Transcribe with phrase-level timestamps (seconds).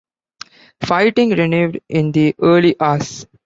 [0.83, 3.27] Fighting renewed in the early hours.